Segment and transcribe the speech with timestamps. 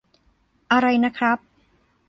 [0.71, 1.37] อะไรนะครับ